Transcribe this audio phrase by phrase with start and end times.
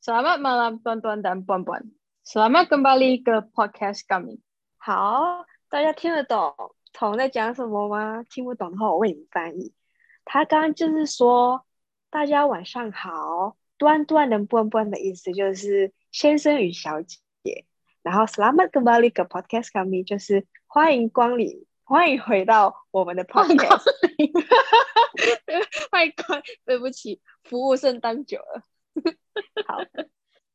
[0.00, 1.92] Selamat malam tuan-tuan dan puan-puan.
[2.24, 4.40] Selamat kembali ke podcast kami.
[4.80, 6.56] 好，大家听得懂
[6.88, 8.24] 彤在讲什么吗？
[8.24, 9.74] 听不懂的话，我为你翻译。
[10.24, 11.66] 他刚刚就是说，
[12.08, 17.66] 大家晚上好，端端的端端的意思就是先生与小姐。
[18.00, 23.84] 然后 Selamat kembali ke podcast kami 就是欢迎光临，欢迎回到我们的 podcast。
[25.92, 28.64] 欢迎光，对不起，服务生当久了。
[29.66, 29.78] 好，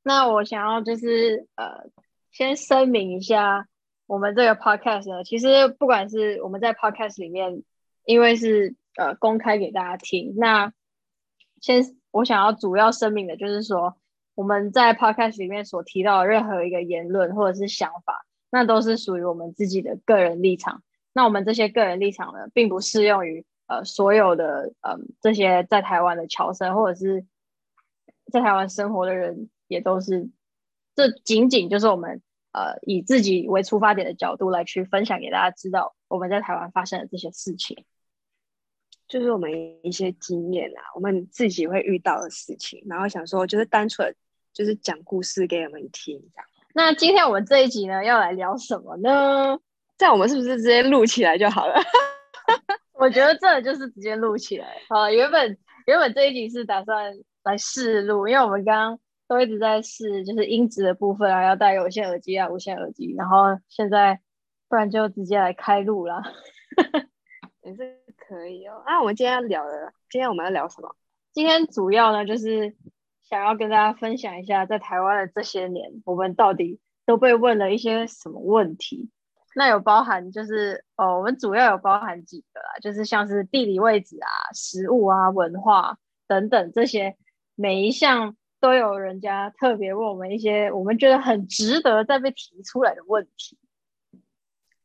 [0.03, 1.89] 那我想要就是呃，
[2.31, 3.67] 先声明一下，
[4.05, 7.63] 我们这个 podcast 呢，其实不管是我们在 podcast 里面，
[8.03, 10.73] 因为是呃公开给大家听，那
[11.61, 13.95] 先我想要主要声明的就是说，
[14.35, 20.83] 我们在 podcast 里面所提到的任何一个言论或者是想法，那都是属于我们自己的个人立场。
[21.13, 27.25] 那我们这些个人立场呢，并不适用于呃所有的嗯这些在台湾的侨生或者是。
[28.31, 30.29] 在台湾生活的人也都是，
[30.95, 37.85] 这仅仅就是我们呃以自己为出发点的角度来去分享给大家知道我们在台湾发生的这些事情，
[39.07, 39.51] 就是我们
[39.83, 44.15] 一些经验啊，我们自己会遇到的事情，然后想说就是单纯
[44.53, 46.47] 就是讲故事给我们听这样。
[46.73, 49.59] 那今天我们这一集呢要来聊什么呢？
[49.97, 51.75] 这样我们是不是直接录起来就好了？
[52.93, 54.81] 我觉得这就是直接录起来。
[54.89, 57.13] 好，原本原本这一集是打算。
[57.45, 63.13] 来试录，因为我们刚刚都一直在试，就是音质的部分啊，要戴有线耳机啊，无线耳机。
[63.15, 64.19] 然后现在，
[64.67, 66.23] 不然就直接来开录了，
[67.61, 68.81] 也是可以哦。
[68.87, 70.95] 那我们今天要聊的，今天我们要聊什么？
[71.33, 72.75] 今天主要呢，就是
[73.21, 79.11] 想要跟大家分享一下，在台湾的这些年，我们到底都被问了一些什么问题。
[79.53, 87.15] 那有包含，就是哦，我们主要有包含几个啦，就是像是地理位置啊、食物啊、文化等等这些。
[87.55, 93.57] 每一项都有人家特别问我们一些我们觉得很值得再被提出来的问题。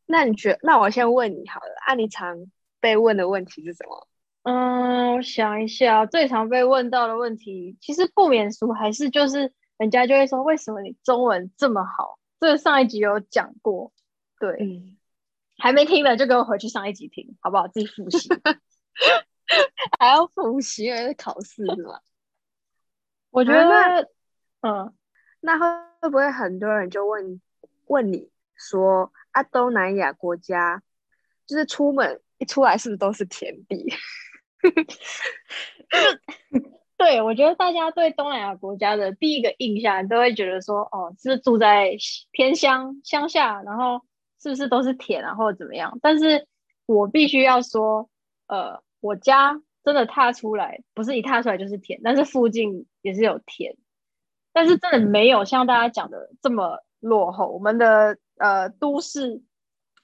[0.07, 4.09] 那你觉那我先问你好了，啊，你常被问的问题是什么？
[4.43, 12.19] 嗯，我想一下，最常被问到的问题，其实不免俗，还是就是人家就会说，为什么你中文这么好？
[12.41, 13.93] 这个上一集有讲过，
[14.41, 14.97] 对，
[15.59, 17.69] 还没听的就给我回去上一集听，好不好？
[17.69, 18.29] 自己复习，
[19.99, 22.01] 还要复习，因为是考试是吗？
[23.31, 24.09] 我觉得，
[24.63, 24.93] 嗯，
[25.41, 27.41] 那会不会很多人就问
[27.87, 30.83] 问你说啊，东南亚国家
[31.47, 33.93] 就是出门一出来是不是都是田地？
[36.97, 41.97] 对，我觉得大家对东南亚国家的第一个印象都会觉得说，哦，是住在
[42.31, 44.03] 偏乡乡下，然后
[44.43, 45.99] 是不是都是田啊，或者怎么样？
[46.03, 46.47] 但是
[46.87, 48.11] 我必须要说，
[48.49, 49.61] 呃，我家。
[49.91, 53.77] 真的踏出来，不是一踏出来就是田，但是附近也是有田，
[54.53, 57.49] 但是真的没有像大家讲的这么落后。
[57.49, 59.43] 我们的呃都市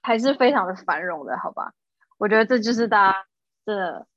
[0.02, 1.72] 还是非常的繁荣的，好吧？
[2.19, 3.26] 我觉得这就是大家
[3.64, 4.08] 真的，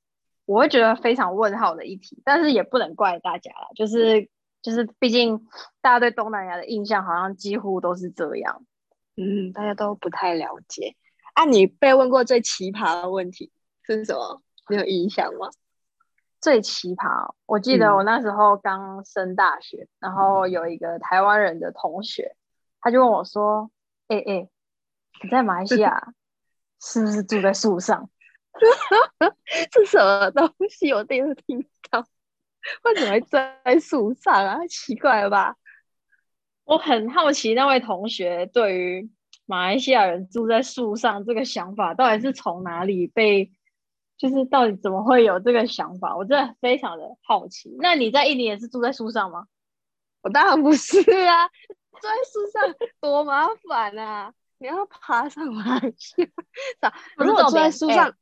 [0.45, 4.27] 我会觉得非常问号的一题，但是也不能怪大家了，就是
[4.63, 5.45] 就是，毕竟
[5.81, 8.65] 大家对东南亚的印象好像几乎都是这样，
[9.17, 10.95] 嗯，大家都不太了解。
[11.35, 13.51] 啊，你被问过最奇葩的问题
[13.83, 14.41] 是什么？
[14.69, 15.49] 你有印象吗？
[16.39, 22.33] 最奇葩，我记得我那时候刚升大学，然后有一个台湾人的同学，
[22.79, 23.69] 他就问我说
[24.07, 24.47] ：“哎哎，
[25.21, 26.13] 你在马来西亚
[26.81, 28.09] 是不是住在树上？
[29.73, 30.93] 是什么东西？
[30.93, 32.05] 我第一次听到，
[32.83, 34.65] 为什么会在树上啊？
[34.67, 35.57] 奇怪了吧？
[36.63, 39.09] 我很好奇那位同学对于
[39.45, 43.51] 马来西亚人住在树上这个想法，到底是从哪里被？”
[44.19, 46.15] 就是到底怎么会有这个想法？
[46.15, 47.73] 我真的非常的好奇。
[47.79, 49.45] 那你在印尼也是住在树上吗？
[50.21, 54.33] 我当然不是啊，住在树上多麻烦啊！
[54.57, 56.29] 你要爬上来去。
[57.15, 58.13] 如果住在树上，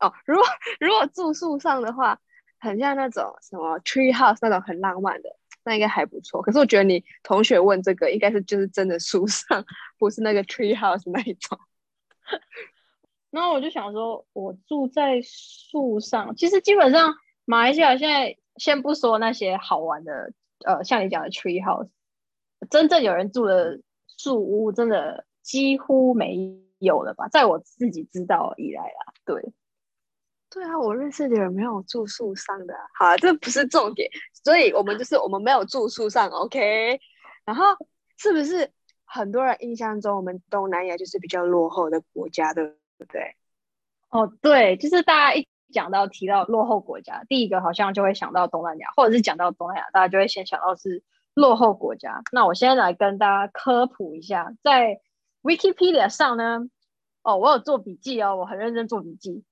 [0.00, 0.44] 哦，如果
[0.78, 2.20] 如果住树上的话，
[2.60, 5.30] 很像那种什么 tree house 那种很浪漫的，
[5.64, 6.42] 那应该还不错。
[6.42, 9.64] 可是我觉得你同学问这个，应该是就是真的树上，
[9.98, 11.58] 不是那个 tree house 那一种。
[13.38, 16.34] 然后我就想说，我住在树上。
[16.34, 17.14] 其实基本上，
[17.44, 20.32] 马来西亚现在先不说那些好玩的，
[20.64, 21.88] 呃，像你讲的 tree house，
[22.68, 23.80] 真正有人住的
[24.18, 27.28] 树屋，真的几乎没有了吧？
[27.28, 29.52] 在我自己知道以来啊，对，
[30.50, 32.74] 对啊，我认识的人没有住树上的。
[32.98, 34.10] 好，这不是重点，
[34.42, 37.00] 所以我们就是我们没有住树上，OK？
[37.44, 37.64] 然后
[38.16, 38.72] 是不是
[39.04, 42.74] 很多人印象中，我们东南亚就是比较落后的国家的？
[43.06, 43.36] 对，
[44.10, 51.02] 哦，对，就是大家一讲到提到落后国家，第一个好像就会想到东南亚，或者是讲到东南亚，大家就会先想到是
[51.34, 52.22] 落后国家。
[52.32, 55.00] 那我现在来跟大家科普一下，在
[55.42, 56.60] Wikipedia 上呢，
[57.22, 59.44] 哦，我有做笔记哦，我很认真做笔记。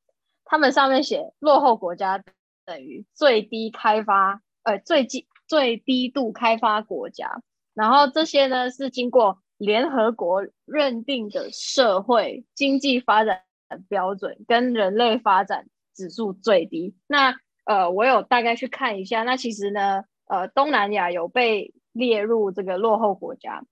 [0.45, 2.23] 他们上面写落后国家
[2.65, 7.43] 等于最低开发，呃，最低最低度开发国家。
[7.75, 13.43] 然后这些呢是经过联合国认定的社会经济发展
[13.89, 16.95] 标准跟人类发展指数最低。
[17.07, 23.65] 那呃，我有大概去看一下，那其实呢，呃，东南亚有被列入这个落后国家，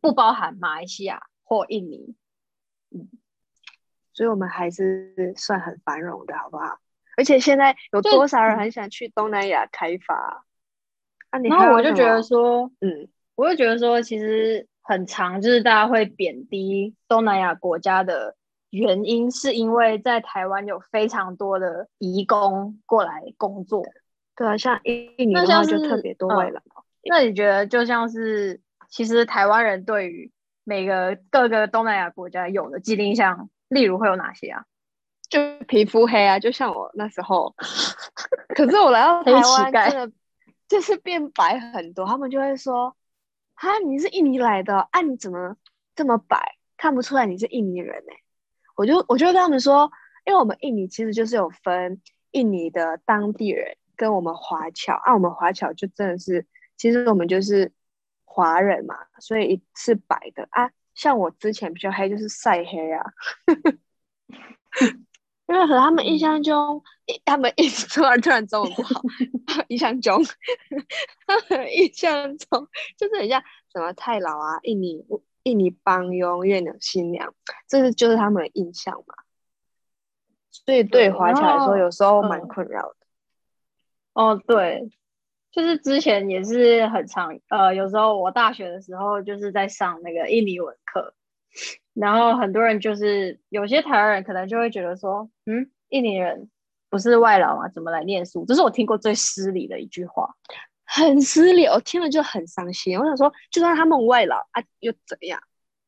[0.00, 2.14] 不包含马来西亚或印尼。
[2.90, 3.08] 嗯。
[4.14, 6.78] 所以我们还是算很繁荣的，好不好？
[7.16, 10.44] 而且现在有多少人很想去东南亚开发？
[11.30, 18.36] 然后我就觉得说，嗯，我就觉得说，其实很长，就是大家会贬低东南亚国家的
[18.70, 23.84] 原因，是因为在台湾有非常多的移工过来工作。
[24.34, 26.62] 对啊，像印尼的话就特别多位了。
[27.04, 30.30] 那你觉得，就像是其实台湾人对于
[30.64, 33.48] 每个各个东南亚国家有的既定印象？
[33.68, 34.64] 例如会有哪些啊？
[35.28, 37.54] 就皮肤黑啊，就像我那时候。
[38.54, 40.12] 可是我来到 台湾，真的
[40.68, 42.06] 就是变白很多。
[42.06, 42.94] 他们就会说
[43.54, 45.00] ：“啊，你是印尼来的啊？
[45.00, 45.56] 你怎么
[45.94, 46.56] 这么白？
[46.76, 48.12] 看不出来你是印尼人呢？”
[48.76, 49.90] 我就我就跟他们说
[50.26, 52.00] ：“因为我们印尼其实就是有分
[52.32, 56.46] 印尼的当地人跟我们华侨啊，我们华侨就真的是，
[56.76, 57.70] 其实我们就是
[58.24, 63.02] 华人嘛，所以是白的啊。”像我之前比较黑，就是晒黑啊，
[65.52, 66.82] 因为和他们印象中，
[67.26, 69.02] 他们一直突然突然中文不好，
[69.68, 70.24] 印象中，
[71.76, 72.66] 印象中
[72.96, 75.04] 就是很像什么太老啊，印尼
[75.42, 77.34] 印尼帮佣月娘新娘，
[77.68, 79.14] 这是就是他们的印象嘛，
[80.50, 82.96] 所以对华侨来说，有时候蛮困扰的。
[84.14, 84.90] 哦，对。
[85.50, 91.12] 就是之前也是很常，呃，有时候我大学的时候就是在上那个印尼文课，
[91.94, 96.50] 然后很多人就是有些台湾人可能就会觉得说，嗯，印尼人
[96.90, 97.68] 不是外劳吗？
[97.68, 98.44] 怎么来念书？
[98.46, 100.34] 这是我听过最失礼的一句话，
[100.84, 102.98] 很失礼，我听了就很伤心。
[102.98, 105.40] 我想说，就算他们外劳啊，又怎样？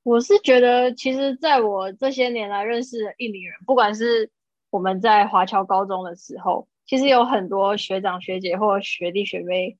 [0.02, 4.30] 我是觉得，其实在我这些年来认识的印尼人，不管是
[4.70, 6.68] 我们在华侨高中的时候。
[6.86, 9.78] 其实有很多学长学姐或学弟学妹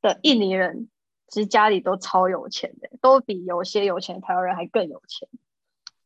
[0.00, 0.88] 的印尼人，
[1.28, 5.28] 其实家里都超有钱的，都比有些有钱台湾人还更有钱。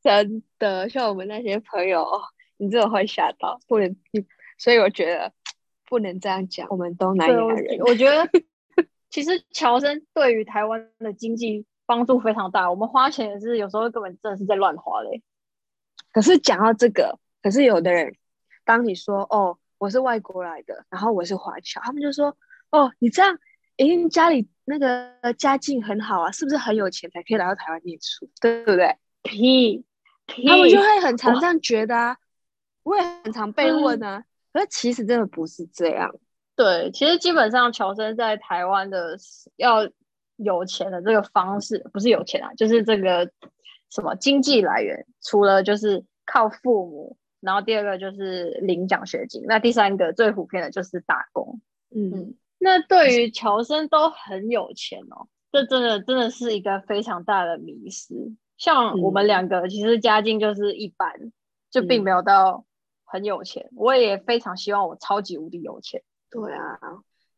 [0.03, 2.07] 真的，像我们那些朋友，
[2.57, 3.97] 你真的会吓到，不能，
[4.59, 5.33] 所以我觉得
[5.89, 6.67] 不能这样讲。
[6.71, 8.29] 我们东南亚人，我觉得
[9.11, 12.71] 其实乔生对于台湾的经济帮助非常大。
[12.71, 15.23] 我们花钱也是有时候根本真的是在乱花嘞。
[16.13, 18.17] 可是讲到这个，可是有的人，
[18.65, 19.59] 当你说哦。
[19.81, 22.37] 我是外国来的，然后我是华侨，他们就说
[22.71, 23.39] ：“哦，你这样
[23.77, 28.31] 一定家里那个家境很好啊，是不是很有钱才可以来到台湾念书？
[28.41, 29.85] 对不对？”屁，
[30.27, 32.17] 他们就会很常这样觉得啊，
[32.85, 36.15] 我也很常被问啊，可是其实真的不是这样。
[36.57, 39.19] 对，其实基本上乔生在台湾的
[39.57, 39.89] 要
[40.37, 43.31] 有钱的这个方式，不是有钱啊，就是这个
[43.91, 47.17] 什么经济来源，除了就是靠父母。
[47.41, 51.63] 然后第二个就是领奖学金，那第三个最普遍的就是打工。
[51.89, 58.15] 嗯，那对于乔生都很有钱哦，这真的真的是一个非常大的迷失。
[58.59, 61.33] 像我们两个其实家境就是一般，
[61.71, 62.65] 就并没有到
[63.05, 63.69] 很有钱。
[63.75, 66.03] 我也非常希望我超级无敌有钱。
[66.31, 66.79] 对啊，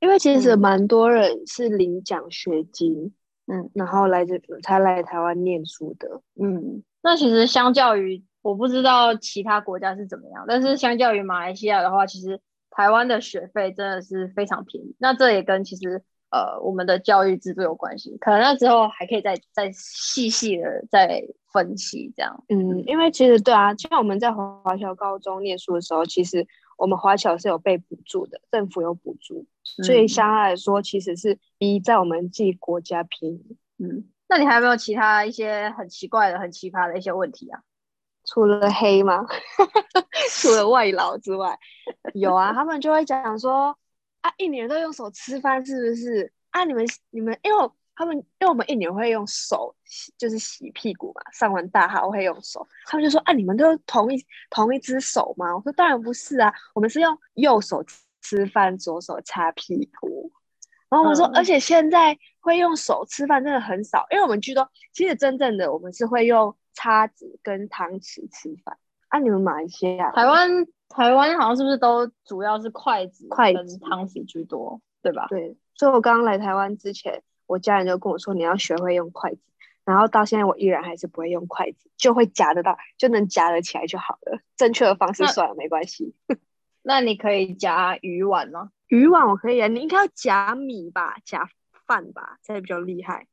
[0.00, 3.14] 因为其实蛮多人是领奖学金，
[3.47, 6.21] 嗯，然后来这才来台湾念书的。
[6.38, 8.23] 嗯，那其实相较于。
[8.43, 12.41] 我不知道其他国家是怎么样，但是相较于马来西亚的话，其实
[12.73, 14.97] 台湾的学费真的是非常便宜。
[14.99, 22.45] 那这也跟其实呃我们的教育制度有关系，可能那之后还可以再再细细的再分析这样。
[22.49, 26.47] 嗯，因为其实对啊，像我们在华侨高中念书的时候，其实
[26.79, 29.47] 我们华侨是有被补助的，政府有补助，
[29.85, 33.57] 所以相对来说其实是比在我们自己国家便宜。
[33.79, 37.61] 嗯，那你还有没有其他一些很奇怪的、很奇葩的一些问题啊？
[38.33, 39.27] 除了黑吗？
[40.33, 41.59] 除了外劳之外，
[42.15, 43.77] 有啊，他们就会讲说
[44.23, 46.33] 啊，印尼人都用手吃饭，是不是？
[46.49, 55.55] 啊，你们你们，因为他们因为我们印尼人会用手洗，就是洗屁股嘛，上完大号会用手，他们就说啊，你们都同一同一只手吗？
[55.55, 57.85] 我说当然不是啊，我们是用右手
[58.23, 60.33] 吃饭，左手擦屁股。
[60.89, 66.57] 然后我说，而且现在会用手吃饭真的很少，因为我们居多，其实真正的我们是会用。
[66.75, 69.19] 叉子跟汤匙吃饭啊？
[69.19, 75.26] 你们马来西亚、台湾、台湾好像是不是都主要是筷子、筷子、汤匙居多，对吧？
[75.29, 79.41] 对，所以我刚刚来台湾之前，我家人就跟我说你要学会用筷子，
[79.85, 84.41] 然后到现在我依然还是不会用筷子，就会夹得到，就能夹得起来就好了。
[84.57, 86.14] 正确的方式算了，没关系。
[86.85, 88.71] 那你可以夹鱼丸吗？
[88.88, 91.49] 鱼丸我可以啊，你应该要夹米吧，夹
[91.87, 93.26] 饭吧，才比较厉害。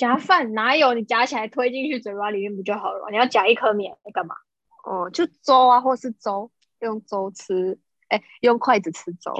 [0.00, 0.94] 夹饭哪有？
[0.94, 3.10] 你夹起来推进去嘴巴里面不就好了？
[3.10, 4.34] 你要夹一颗米来干嘛？
[4.82, 7.78] 哦，就粥啊，或是粥，用粥吃，
[8.08, 9.30] 哎，用筷子吃粥，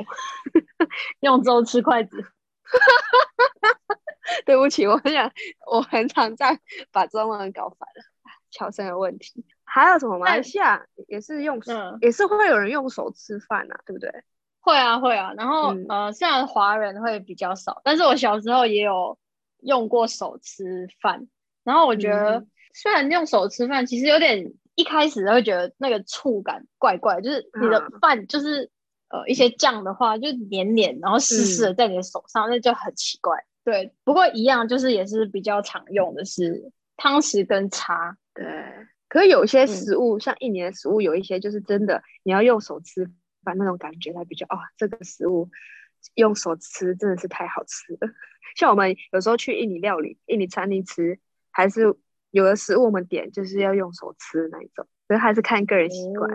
[1.20, 2.22] 用粥吃筷子。
[4.44, 5.32] 对不起，我很想，
[5.72, 6.60] 我很常在
[6.92, 8.04] 把中文搞反了，
[8.50, 9.46] 乔生的问题。
[9.64, 10.18] 还有什么？
[10.18, 11.58] 马来西亚也是用，
[12.02, 14.12] 也是会有人用手吃饭啊，对不对？
[14.60, 15.32] 会啊，会啊。
[15.38, 19.18] 然后呃，虽然华人会比较少，但是我小时候也有
[19.62, 21.28] 用过手吃饭。
[21.64, 28.70] 然后我觉得，虽然用手吃饭，其实有点一开始会觉得那个触感怪怪，就是你的饭就是
[29.08, 33.36] 呃一些酱的话，就黏黏，然后湿湿的在你的手上，那就很奇怪。
[33.64, 38.16] 对，不过一样就是也是比较常用的是汤匙跟叉。
[38.34, 38.46] 对，
[39.08, 43.10] 可是有些食物，像一年的食物，有一些就是真的你要用手吃。
[43.42, 45.48] 饭那种感觉才比较哦，这个食物
[46.14, 48.12] 用手吃真的是太好吃了。
[48.56, 51.18] 像我们有时候去印尼料理、印尼餐厅吃，
[51.50, 51.82] 还是
[52.30, 56.30] 有的食物我们点就是要用手吃的那一种，所以还是看个人习惯。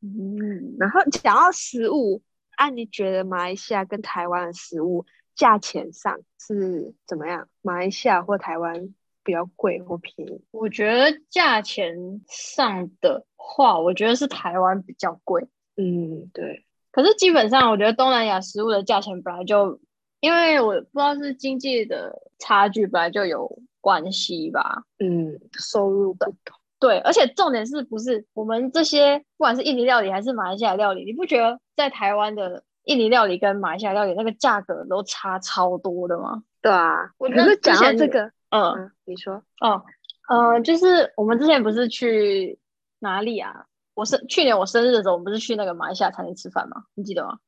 [0.00, 2.22] 嗯，然后讲到食物，
[2.56, 7.48] 按你觉得马来西亚跟台湾的食物价钱上是怎么样？
[7.62, 10.44] 马来西亚或台湾比较贵或便宜？
[10.52, 15.48] 我觉得价钱上的话，我觉得是台湾比较贵。
[15.76, 16.64] 嗯，对。
[16.98, 19.78] 可是基本上，我觉得东南亚食物的价钱本来就，
[20.18, 23.48] 因为我不知道是经济的差距，本来就有
[23.80, 24.82] 关系吧。
[24.98, 26.58] 嗯，收入不同。
[26.80, 36.42] 对，而且重点是不是我们这些，不管是印尼料理还是马来西亚料理，你不觉得在台湾的印尼料理跟马来西亚料理那个价格都差超多的吗？
[36.60, 37.12] 对啊。
[37.18, 39.84] 我可是讲到这个，嗯，你说，哦，
[40.28, 42.58] 呃，就是我们之前不是去
[42.98, 43.66] 哪里啊？
[43.98, 46.84] 我生去年我生日的时候，我们不是去那个马来西亚餐厅吃饭吗？
[46.94, 47.40] 你记得吗？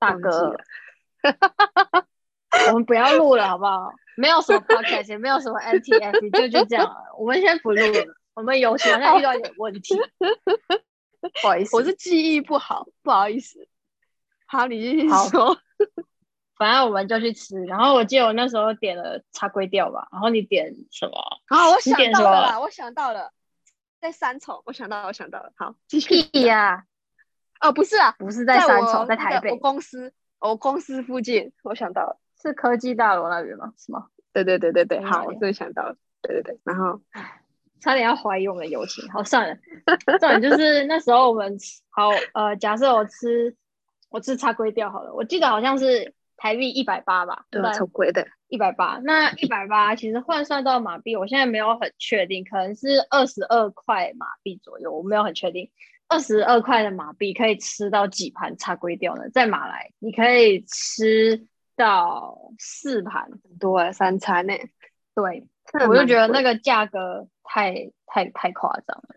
[0.00, 0.56] 大哥，
[2.66, 3.92] 我们不要录了好不好？
[4.16, 7.14] 没有什么 podcast，也没有什么 NTF，就就这样了。
[7.16, 8.14] 我们先不录了。
[8.34, 9.94] 我们友情好像遇到一点问题，
[11.40, 13.68] 不好意思，我是记忆不好，不好意思。
[14.46, 15.56] 好，你继续说。
[16.56, 21.12] 反正我们就去吃，然后我记得我那时候点了茶龟吊吧，然后你点什么？
[21.46, 23.30] 好，我想到了，我想到了。
[24.00, 26.14] 在三重，我想到了，我想到了，好，继续
[26.46, 26.84] 呀。
[27.60, 29.50] 哦，不是啊，不是在三重，在台北。
[29.50, 33.72] 我公司，我公司附近，我想到了，是科技大楼那边吗？
[33.76, 34.06] 是吗？
[34.32, 36.60] 对对对对对，好，我真的想到了，对对对。
[36.64, 37.00] 然后，
[37.80, 39.56] 差点要怀疑我们的友情，好算了。
[40.20, 41.56] 算了就是那时候我们
[41.90, 43.56] 好，呃，假设我吃，
[44.10, 46.14] 我吃叉龟吊好了，我记得好像是。
[46.38, 48.98] 台币一百八吧，对，超贵的，一百八。
[49.02, 55.68] 那一百八其实换算到马币，我现在没有很确定，可能是二十二块马币左右，我没有很确定。
[56.06, 59.28] 二十二块的马币可以吃到几盘叉龟吊呢？
[59.30, 63.28] 在马来，你可以吃到四盘，
[63.58, 64.54] 多三餐呢。
[65.14, 65.44] 对，
[65.86, 69.14] 我就觉得那个价格太太太夸张了。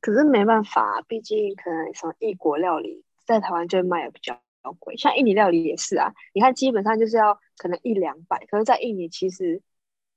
[0.00, 4.36] 可是没办法，毕竟可能什么异国料理在台湾就卖的比较。
[4.64, 6.12] 较贵，像印尼料理也是啊。
[6.32, 9.62] 你看，基本上就是要可能一两百，可是，在印尼其实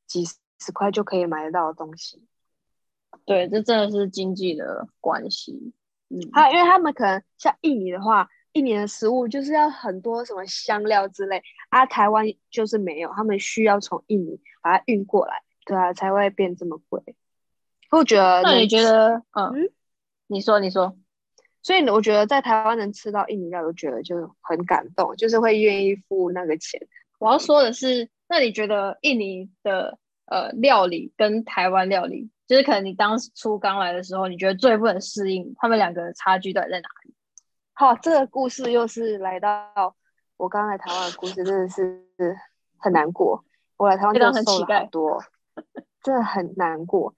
[0.08, 2.24] 几十块就可以买得到的东西。
[3.26, 5.74] 对，这真的是经济的关系。
[6.10, 17.02] 嗯，还有，因为他们可能像印尼的话，印尼的食物就是要很多什么香料之类啊，台湾就是没有，他们需要从印尼把它运过来，对啊，才会变这么贵。
[17.92, 19.72] 我觉得，那你觉得，嗯，
[20.28, 20.98] 你说，你说。
[21.68, 26.80] 所以我觉得在台湾能吃到印尼料，我觉得就很感动，就是会愿意付那个钱。
[27.20, 37.14] 我要说的是，那你觉得印尼的呃料理跟台湾料理，就是可能你当初刚来的时候，你觉得最不能适应，他们两个差距到底在哪里？
[37.74, 39.94] 好，这个故事又是来到
[40.38, 42.02] 我刚来台湾的故事，真的是
[42.78, 43.44] 很难过。
[43.76, 45.22] 我来台湾真的瘦了很多，
[46.02, 47.14] 真的很难过。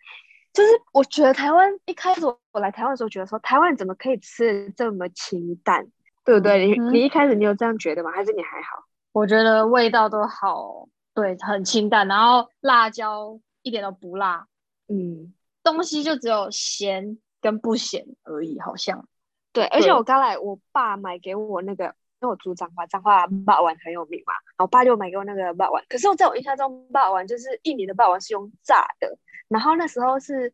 [0.54, 5.88] 就是我觉得台湾一开始我来台湾的时候，觉得说台湾怎么可以吃这么清淡，
[6.26, 6.66] 对不对？
[6.68, 8.12] 你你一开始你有这样觉得吗？
[8.12, 8.84] 还是你还好？
[9.12, 14.48] 我觉得味道都好，对，很清淡，然后辣椒一点都不辣，
[14.88, 19.08] 嗯，东西就只有咸跟不咸而已，好像。
[19.52, 25.84] 对，而且我刚来，我爸买给我那个，因为我住彰化，彰化霸丸很有名嘛，然后爸就买给我那个霸丸。
[25.88, 29.18] 可是我在我印象中，霸丸就是印尼的霸丸是用炸的。
[29.48, 30.54] 然后那时候是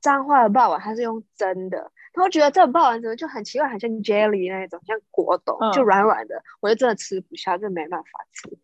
[0.00, 1.78] 彰化的霸王，它是用蒸的，
[2.12, 8.58] 然后觉得这不好玩，怎么就很奇怪，很像 jelly 那种，像果冻，就软软的，我就真的吃不下，就没办法吃。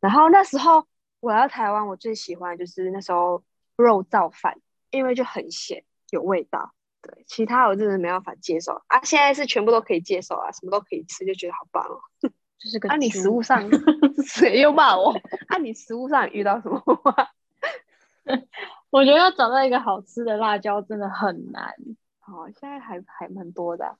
[0.00, 0.84] 然后那时候
[1.20, 3.42] 我来台湾，我最喜欢就是那时候
[3.76, 6.72] 肉燥饭，因为就很咸，有味道。
[7.08, 9.00] 对，其他我真的没办法接受啊。
[9.02, 11.98] 现在是全部都可以接受啊，什么都可以吃，就觉得好棒哦。
[12.58, 13.62] 就是个啊，你食物上
[14.26, 15.12] 谁又骂我？
[15.48, 17.14] 啊，你食物上遇到什么吗？
[18.90, 21.72] 我觉得要找到一个好吃的辣椒真的很难。
[22.26, 23.96] 哦，现在还还蛮多的。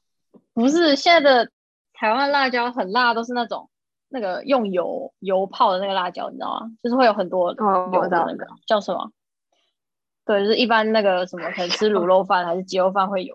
[0.53, 1.51] 不是现在的
[1.95, 3.71] 台湾辣椒很辣，都是那种
[4.09, 6.71] 那个用油油泡的那个辣椒，你知道吗？
[6.83, 7.51] 就是会有很多
[7.93, 9.13] 油的那个叫什么？
[10.29, 13.35] 对，就是一般那个什么，可能吃卤肉饭还是鸡肉饭会有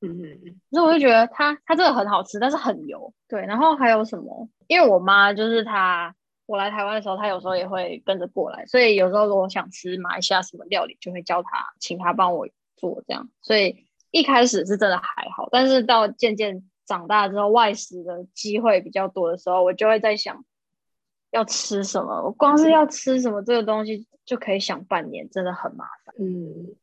[0.00, 0.14] 那个。
[0.14, 0.60] 嗯嗯嗯。
[0.70, 3.12] 可是我就觉得它它真的很好吃，但是很油。
[3.28, 4.48] 对，然后还有什么？
[4.66, 6.14] 因为我妈就是她。
[6.44, 12.46] 我来台湾的时候，她有时候也会跟着过来，所以有时候如果想吃马来西亚什么料理，就会叫她，请她帮我
[12.76, 13.30] 做这样。
[13.40, 20.44] 所以一开始是真的还好，但是到渐渐长大之后，外食的机会比较多的时候，我就会在想
[21.32, 22.22] 要吃什么。
[22.22, 26.14] 我光是要吃什么这个东西就可以想半年，真的很麻烦。
[26.20, 26.76] 嗯，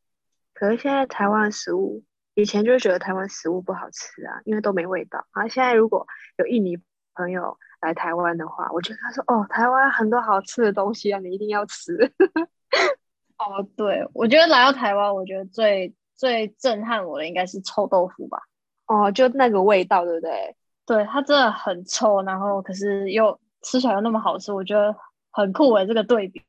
[0.52, 2.04] 可是现在台湾食物，
[2.34, 5.26] 以前就觉得台湾食物不好吃啊，因为都没味道。
[5.34, 6.78] 然后现在如果有印尼
[7.14, 7.56] 朋友。
[7.80, 11.96] 来台湾的话，我觉得他说哦，台湾很多好吃的东西啊，你一定要吃。
[13.40, 18.38] 哦，对，我觉得来到台湾，我觉得最最震撼我的应该是臭豆腐吧。
[18.84, 20.54] 哦，就那个味道，对不对？
[20.84, 24.94] 对，它真的很臭，然后可是又吃起来又那么好吃，我觉得
[25.30, 26.42] 很酷诶，这个对比。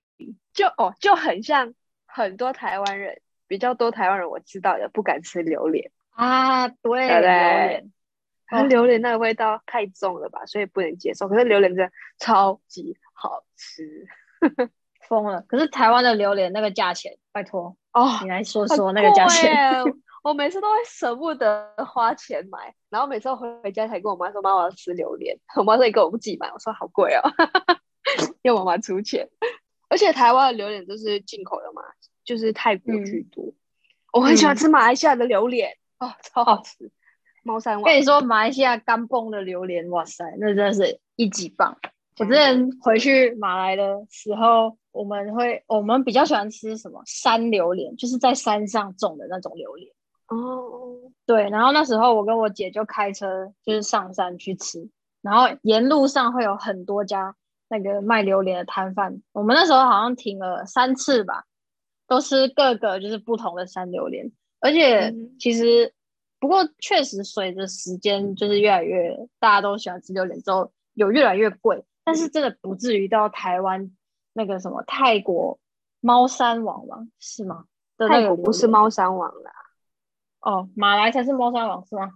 [0.54, 1.74] 就哦，就很像
[2.06, 7.92] 很多台湾人，比较多台湾人我知道的不敢吃榴莲啊，对，榴莲。
[8.48, 11.30] 它榴莲那个味道太重了吧，所以不能接受。
[11.30, 14.06] 可是榴莲真的超级好吃，
[15.08, 15.42] 疯了。
[15.48, 19.56] 可是台湾的榴莲那个价钱，拜托哦，你来说说那个价钱。
[20.22, 27.22] 我每次都会舍不得花钱买，然后每次回回家才跟我妈说：“妈，我要吃榴莲。”我妈说：“你给我自己买。”我说：“好贵哦，
[28.44, 29.28] 要我妈出钱。”
[29.90, 31.82] 而且台湾的榴莲都是进口的嘛，
[32.24, 33.54] 就是泰国居多。
[34.14, 36.92] 我很喜欢吃马来西亚的榴莲哦，超好吃。
[37.44, 41.76] 猫山王，跟你说，马来西亚干蹦的榴莲，哇塞，那真的是一级棒。
[42.20, 49.92] 我之前回去马来的时候，我们会我们比较喜欢吃什么山榴莲，就是在山上种的那种榴莲。
[50.32, 54.90] 哦，对，然后那时候我跟我姐就开车，就是上山去吃，
[55.22, 57.36] 然后沿路上会有很多家
[57.70, 59.22] 那个卖榴莲的摊贩。
[59.32, 61.46] 我们那时候好像停了三次吧，
[62.08, 65.94] 都是各个就是不同的山榴莲，而且其实。
[66.40, 71.86] 不过确实，随着时间就是越来越大家都喜欢吃榴莲之后，有越来越贵。
[72.04, 73.92] 但是真的不至于到台湾
[74.34, 75.60] 那个什么泰国
[76.00, 77.08] 猫山王吗？
[77.20, 77.66] 是吗？
[77.96, 79.52] 泰国不是猫山王啦。
[80.42, 82.12] 哦，马来才是猫山王是吗？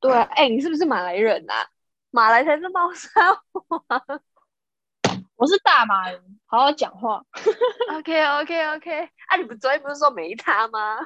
[0.00, 1.66] 对，哎，你是不是马来人啊？
[2.10, 3.10] 马来才是猫山
[3.52, 4.20] 王。
[5.36, 7.22] 我是大马人，好好讲话。
[7.96, 10.98] OK OK OK，啊，你不昨天不是说没他吗？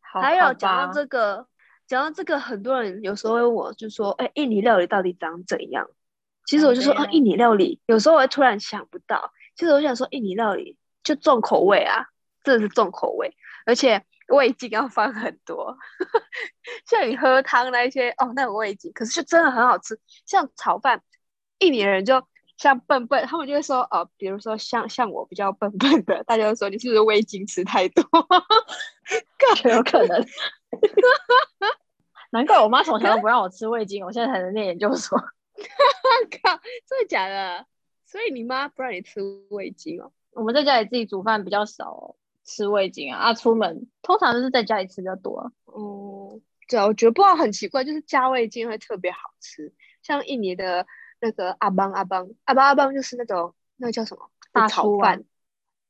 [0.00, 1.46] 还有讲到这个。
[1.88, 5.86] 讲到这个，很多人有时候问我，就说：“哎，印尼料理到底长怎样？”
[6.46, 9.30] 其实我就说：“哦，印尼料理有时候我会突然想不到。
[9.56, 12.06] 其实我想说，印尼料理就重口味啊，
[12.44, 15.76] 真的是重口味，而且味精要放很多。
[16.86, 19.98] 像你喝汤那一些，哦，那种味精，可是就真的很好吃。
[20.26, 21.02] 像炒饭，
[21.58, 28.02] 印尼人就像笨笨，他们就会说：哦，比如说像像我比较笨笨的，大家都说你是不是味精吃太多？
[29.62, 30.26] 更有可能。
[32.30, 35.18] ”难怪我妈从小都不让我吃味精，我现在才能念研究所。
[35.18, 37.66] 靠，真的假的？
[38.06, 40.12] 所以你妈不让你吃味精哦？
[40.32, 45.52] 我们在家里自己煮饭比较少吃味精啊，啊，出门通常都是在家里吃比较多。
[45.64, 49.72] 哦，对啊，我觉得不知道很奇怪，就是加味精会特别好吃。
[50.02, 50.86] 像印尼的
[51.20, 55.24] 那个阿邦阿邦阿邦阿邦，就是那种那个叫什么大炒饭？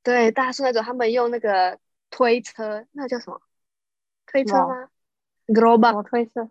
[0.02, 1.78] 对，大叔那种，他们用那个
[2.10, 3.40] 推车，那个叫什么？
[4.26, 4.88] 推车吗
[5.46, 6.50] ？Global 推车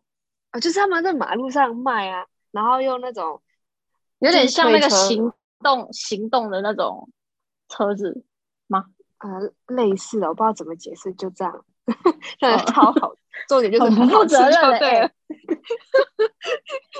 [0.51, 3.41] 啊，就是他们在马路上卖啊，然后用那种
[4.19, 7.09] 有点像那个行动行动的那种
[7.69, 8.23] 车子
[8.67, 8.85] 吗？
[9.21, 11.65] 啊，类似的，我不知道怎么解释，就这样，
[12.39, 13.13] 真的超好，
[13.47, 15.11] 重点就是 不负责任，对，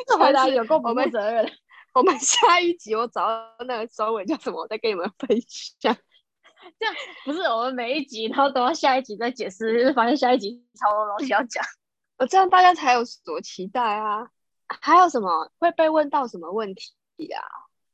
[0.07, 1.51] 这回答有够不负责任。
[1.93, 5.97] 我们下一集我找到那个收尾叫什么，我再跟你们分享。
[6.79, 11.65] 这样不是我们每一集，然后等到下一集再解释，就是发现下一集超多东西要讲，
[12.19, 14.29] 我这样大家才有所期待啊！
[14.67, 16.93] 还有什么会被问到什么问题
[17.33, 17.41] 啊？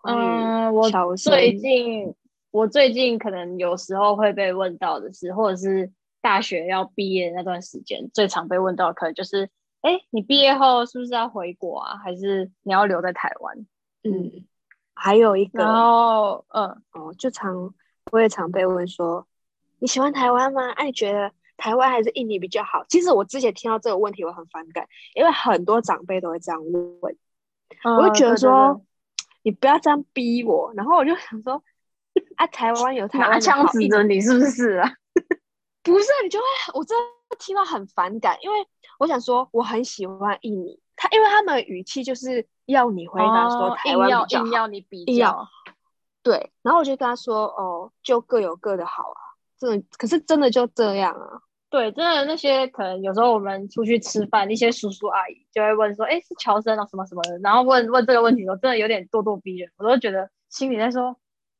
[0.03, 2.13] 嗯，我最近
[2.51, 9.49] 我最近可能有时候会被问到的是，或者是大学要毕业那段时间最常被问到，可能就是
[9.81, 11.97] 哎，你毕业后是不是要回国啊？
[11.97, 13.65] 还是你要留在台湾？
[14.03, 14.45] 嗯，
[14.93, 17.73] 还有一个，然后嗯哦，就常
[18.11, 19.27] 我也常被问说，
[19.79, 20.71] 你喜欢台湾吗？
[20.71, 22.83] 哎，你觉得台湾还是印尼比较好？
[22.89, 26.61] 其实我之前听到这个问题，我很反感，因为很多长辈都会这样
[27.01, 27.15] 问，
[27.97, 28.81] 我就觉得说，
[29.43, 30.73] 你不要这样逼我。
[30.75, 31.61] 然后我就想说，
[32.37, 34.91] 啊，台湾有台湾拿枪指着你是不是啊？
[35.83, 36.97] 不是，你就会我真
[37.29, 38.57] 的听到很反感，因为
[38.99, 45.47] 我想说我很喜欢印尼，他因为他们语气就是要你回答说台湾比较好，要你比较。
[46.23, 49.21] 对，然后我就跟他说：“哦，就各有各的好啊，
[49.57, 49.85] 真的。
[49.97, 51.39] 可是真的就这样啊？
[51.69, 61.17] 对，真的那些可能有时候我们出去吃饭，那些叔叔阿姨就会问说：‘哎，是乔生啊，什么什么的。’然后问问这个问题的时候，真的有点咄咄逼人，我都觉得心里在说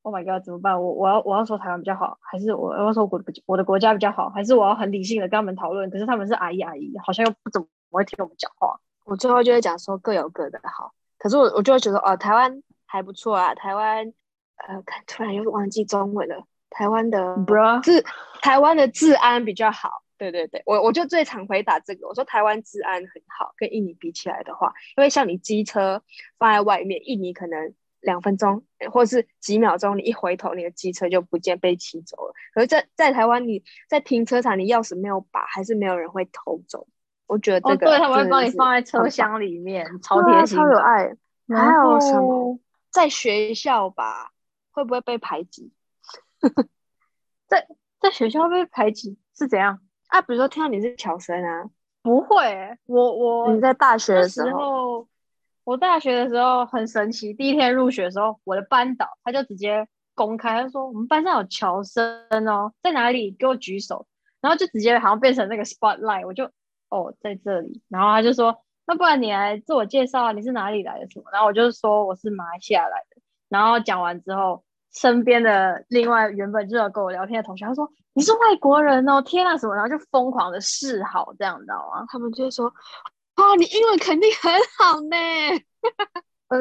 [0.08, 0.82] ：‘Oh my god，怎么办？
[0.82, 8.80] 我我要我要说台湾比较好，还是我要说我我的国家比较好，还是我要很理性的跟他们讨论？’可是他们是阿姨阿姨，好像又不怎么会听我们讲话。
[9.04, 14.14] 我最后就会讲说各有各的好，可是我我就会觉得哦，台湾还不错啊，台湾。”
[14.68, 16.44] 呃，看突然又忘记中文了。
[16.72, 17.38] 台湾的
[17.84, 18.04] 治
[18.42, 20.02] 台湾的治安比较好。
[20.18, 22.08] 对对对，我我就最常回答这个。
[22.08, 26.02] 我说台湾治安很好，跟印尼比起来的话，因为像你机车
[26.40, 32.34] 放在外面，印尼可能两分钟或者是几秒钟，你一回头，你的机车就不见被骑走了。
[32.54, 36.88] 可是，在在台湾，你在停车场，你钥匙没有拔，还是没有人会偷走。
[37.26, 41.16] 我觉得这个对，他们会帮你放在车厢里面，超贴心，超有爱。
[41.50, 42.60] 还有什么？
[42.92, 44.32] 在学校吧。
[44.70, 45.74] 会不会被排挤？
[47.50, 47.68] 在
[48.00, 49.80] 在学校被排挤是怎样
[50.10, 50.22] 啊？
[50.22, 51.66] 比如说听到你是侨生啊？
[52.04, 55.08] 不会，我我你在大学的时候，
[55.68, 57.34] 我大学的时候很神奇。
[57.34, 63.32] 第一天入学的时候，我的班导他就直接公开他说：“我们班上有侨生哦，在哪里？
[63.38, 64.08] 给我举手。”
[64.40, 66.46] 然后就直接好像变成那个 spotlight，我就
[66.88, 67.82] 哦在这里。
[67.90, 70.32] 然后他就说：“那不然你来自我介绍啊？
[70.32, 71.10] 你是哪里来的？
[71.10, 74.64] 什么？”然后我就说：“我是马来西亚来的。”然后讲完之后。
[74.94, 82.04] 身边的另外原本就要跟我聊天的同学，他说你是外国人哦，天啊什么，然后就疯狂的示好，这样你知道吗？
[82.10, 82.74] 他们就说，
[83.38, 85.16] 啊，你英文肯定很好呢。
[86.50, 86.58] 呃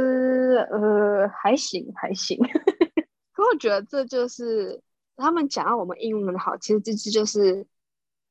[0.70, 2.38] 呃，还行还行。
[3.32, 4.80] 可我觉得这就是
[5.16, 7.66] 他们讲到我们英文好，其实这这就是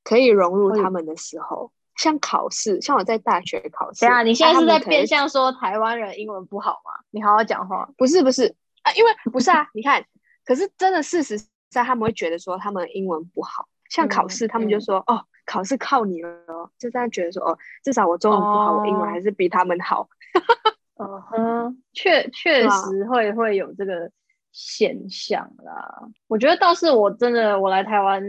[0.03, 4.01] 可以融入他们的时候，像考试，像我在大学考试。
[4.01, 6.91] 对啊，你现在是在变相说台湾人英文不好吗？
[7.09, 7.89] 你好好讲话。
[7.97, 8.55] 不是不是。
[8.83, 10.05] 啊，因为不是啊， 你看，
[10.45, 11.35] 可是真的事实
[11.71, 16.29] 上，他们会觉得说他们英文不好，像考试，他们就说哦，考试靠你了，
[16.77, 20.09] 就这样觉得说哦，至少我中文不好，我英文还是比他们好。
[20.97, 24.09] 嗯哼，确 确实会会有这个
[24.51, 26.07] 现象啦。
[26.27, 28.21] 我觉得倒是我真的我来台湾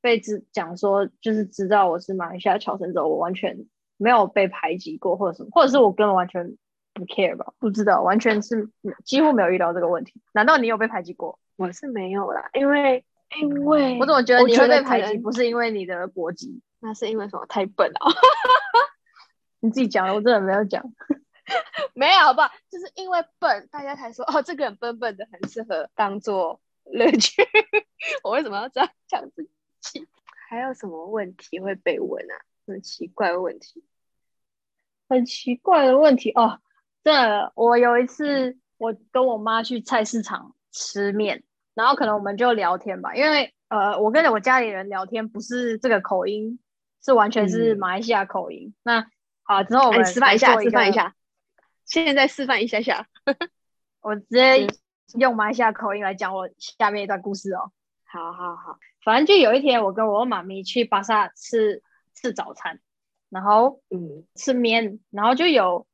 [0.00, 6.56] 被知讲说，就是知道我是马来西亚侨生之后，我完全没有被排挤过或者什么，或者是我根本完全。
[6.92, 7.46] 不 care 吧？
[7.60, 8.68] 不知道，完全是
[9.04, 10.20] 几乎没有遇到这个问题。
[10.32, 11.38] 难道你有被排挤过？
[11.56, 13.04] 我是没有啦，因为
[13.38, 15.18] 因为我怎么觉得你会被排挤？
[15.18, 17.46] 不是因为你的国籍，那是因为什么？
[17.46, 17.98] 太笨了。
[19.60, 20.82] 你自己讲的，我真的没有讲。
[21.94, 22.50] 没有，好不好？
[22.70, 27.42] 就是因为笨，大家才说哦，这个人笨笨的，很适合当做乐趣。
[28.24, 29.48] 我为什么要这样讲自
[29.80, 30.06] 己？
[30.48, 32.34] 还有什么问题会被问啊？
[32.66, 33.84] 很奇怪的问题，
[35.08, 36.60] 很奇怪的问题哦。
[37.02, 41.42] 这我有一次，我跟我妈去菜市场吃面，
[41.80, 46.58] 然后可能我们就聊天吧，因为呃，我跟我家里人聊天不是这个口音，
[47.02, 48.74] 是完全是马来西亚口音。
[48.82, 49.06] 那
[49.42, 51.14] 好，之后我们示范一下，示范一下，
[51.86, 53.06] 现在示范一下下，
[54.02, 54.66] 我直接
[55.18, 57.72] 用马来西亚口音来讲我下面一段故事哦。
[58.04, 61.82] 好好好，反正就有一天，我跟我妈咪去巴萨吃
[62.14, 62.78] 吃早餐，
[63.30, 65.86] 然后嗯吃面，然后就有。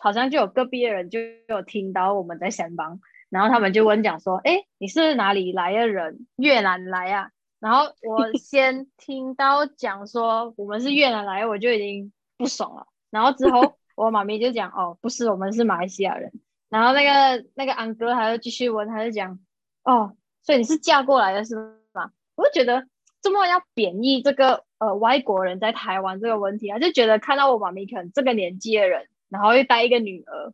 [0.00, 2.98] 好像就有隔壁的人就有听到我们在三帮，
[3.32, 6.26] 然后他们就问讲说：“哎，你是哪里来的人？
[6.36, 12.86] 越南来啊？”然后我 先听到讲说我们是越南来，我就已经不爽了。
[13.10, 16.30] 然后之后 我妈咪就讲：“哦，不是，我们是马来西亚人。”
[16.68, 19.38] 然后那个那个安哥还是继续问，他就讲
[19.82, 21.56] ：“哦，所以你是嫁过来的是
[21.94, 22.86] 吗？”我就觉得
[23.22, 29.08] 这么要贬义这个呃外国人在台湾这个问题啊，就觉得看到我妈咪可能这个年纪的人。
[29.30, 30.52] 然后又带一个女儿，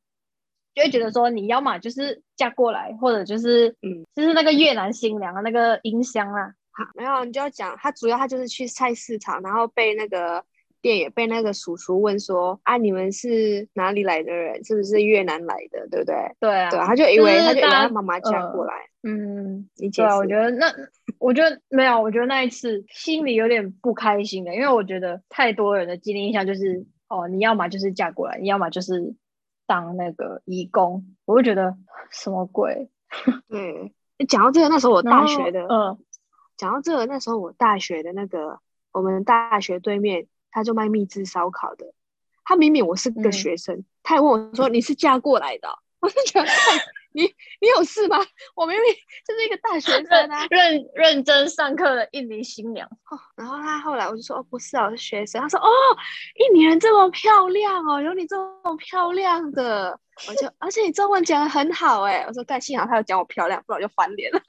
[0.79, 6.53] 就会觉得说你要么就是嫁过来，或者就是嗯，就是那个越南新娘的那个音箱啊。
[6.71, 10.45] 好，没有，你就要讲他主要他就是去菜市场，然后被那个
[10.81, 14.63] 店员被那个叔叔问说啊，你们是哪里来的人？
[14.65, 15.89] 是不是越南来的？
[15.91, 16.15] 对不对？
[16.39, 18.75] 对啊，对啊，他就以为他就以为他妈妈嫁过来。
[19.03, 20.73] 嗯，对啊，我觉得那
[21.19, 26.87] 我觉得没有，我觉得那一次心里有点不开心的，因为我觉得太多人的既定印象就是。
[27.11, 29.15] 哦，你要么就是嫁过来，你要么就是
[29.69, 31.15] 当那个义工。
[31.25, 31.77] 我就觉得
[32.11, 32.91] 什么鬼？
[33.49, 33.95] 对，
[34.27, 35.99] 讲到这个，那时候我大学的，嗯，
[36.57, 38.59] 讲到这个，那时候我大学的那个，
[38.91, 41.95] 我们大学对面他就卖秘制烧烤的，
[42.43, 45.69] 他明明我是个学生，他还问我说：“你是嫁过来的？”
[46.01, 46.49] 我就觉得。
[47.19, 47.25] 你
[47.61, 48.17] 你有事吗？
[48.55, 48.95] 我明明
[49.27, 52.89] 就是一个大学生啊， 认认真上课的印尼新娘。
[53.37, 55.41] 然后他后来我就说哦不是啊，我是学生。
[55.43, 55.69] 他说哦，
[56.37, 62.25] 印尼人这么漂亮哦，有你这么漂亮的，我就而且你中文讲的很好哎。
[62.29, 64.41] 我说但幸好他有讲我漂亮，不然我就翻脸了。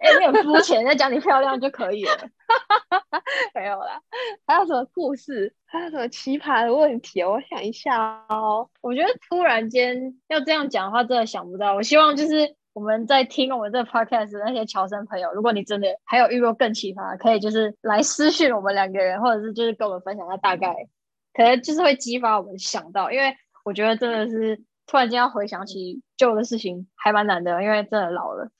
[0.00, 2.12] 哎，你很肤浅，在讲你漂亮就可以了。
[3.54, 4.00] 没有啦，
[4.46, 5.52] 还有什么故事？
[5.66, 7.22] 还有什么奇葩的问题？
[7.22, 8.68] 我想一下哦。
[8.80, 11.74] 我觉得突然间要这样讲的话，真的想不到。
[11.74, 20.74] 我希望就是我们在听我们这个 podcast 那些侨生朋友，如果你真的还有遇过更奇葩，可以就是来私讯我们两个人，或者是就是跟我们分享一下大概，
[21.34, 23.34] 可能就是会激发我们想到，因为
[23.64, 24.62] 我觉得真的是。
[24.88, 28.50] 突然间要回想起旧的事情，还蛮难的，因为真的老了。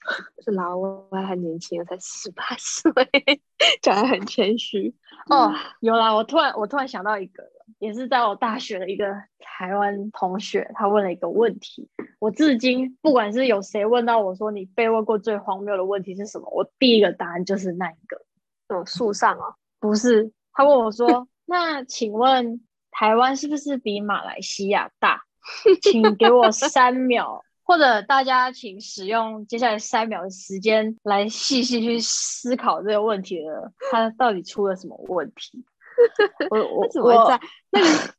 [0.45, 2.93] 是老，我还很年轻，才十八岁，
[3.81, 4.95] 讲的很谦虚。
[5.31, 7.43] 哦，有啦，我突然我突然想到一个，
[7.79, 9.07] 也是在我大学的一个
[9.39, 11.89] 台湾同学，他问了一个问题，
[12.21, 18.21] 我至今不管是有谁问到我说你被问过最荒谬的问题是什么，我第一个答案就是那一个。
[18.69, 19.55] 哦，树上啊？
[19.81, 22.61] 不是，他问我说， 那请问
[22.91, 25.23] 台湾是不是比马来西亚大？
[25.83, 35.65] 请给我三秒，或者大家请使用接下来三秒的时间来细细去思考这个问题的，他到底出了什么问题？
[36.51, 38.15] 我我怎么在 那个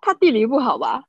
[0.00, 1.04] 他地理不好吧？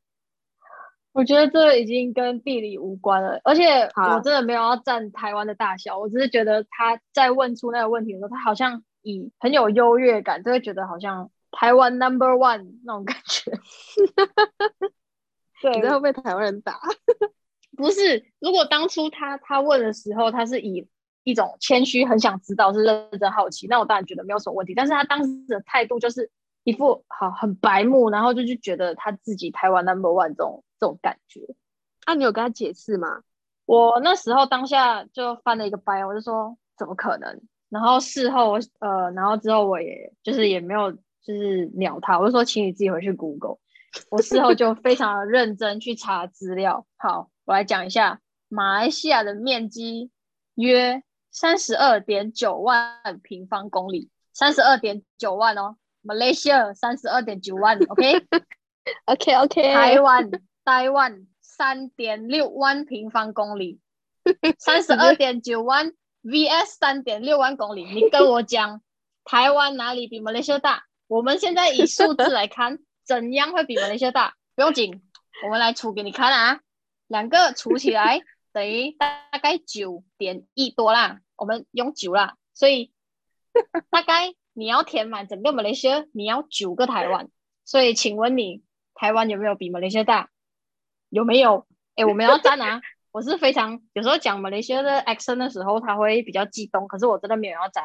[1.12, 13.52] 我觉得这已经跟地理无关了，而且我真的没有要占台湾的大小，我只是觉得他在问出那个问题的时候，他好像以很有优越感，就会觉得好像台湾 number one 那种感觉。
[15.64, 16.80] 你会被台湾人打？
[17.78, 20.88] 不是，如果当初他他问的时候，他是以
[21.24, 24.74] 一种谦虚、很想知道、是认真好奇，那我当然觉得没有什么问题。
[24.74, 26.30] 但是他当时的态度就是
[26.64, 31.42] 一副好很白目，然后就就觉得他自己台湾 number one 这种这种感觉。
[32.06, 33.22] 那你有跟他解释吗？
[33.66, 37.42] 我那时候当下就翻了一个白眼，我就说怎么可能？
[37.70, 43.58] 然后事后呃，然后之后我也就是也没有就是鸟他，我就说请你自己回去 Google。
[44.10, 46.86] 我事后就非常认真去查资料。
[46.98, 50.12] 好，我来讲一下，马来西亚的面积
[50.56, 55.76] 约三十二点九万平方公里，三十二点九万哦。
[56.02, 59.62] Malaysia 三十二点九万，OK，OK，OK。
[59.74, 60.32] 台湾，
[60.64, 63.82] 台湾三点六万平方公里，
[64.58, 65.92] 三十二点九万
[66.24, 67.84] VS 三点六万公里。
[67.86, 68.82] 你跟我讲，
[69.26, 70.84] 台湾哪里比马来西亚大？
[71.08, 72.80] 我们现在以数字来看。
[73.10, 74.36] 怎样会比马来西亚大？
[74.54, 75.02] 不用紧，
[75.44, 76.60] 我们来除给你看啊。
[77.08, 78.22] 两个除起来
[78.54, 81.20] 等于大概九点一多啦。
[81.36, 82.94] 我们用九啦，所以
[83.90, 87.30] 大概你要填满整个马来西亚，你要九个台湾。
[87.66, 88.62] 所以请问你
[88.94, 90.30] 台湾有没有比马来西亚大？
[91.10, 91.66] 有没有？
[91.96, 92.80] 哎，我们要赞啊！
[93.12, 97.84] 我是非常有时候讲马来西亚的 accent 的时候，他会比较激动，可是我真的没有要赞，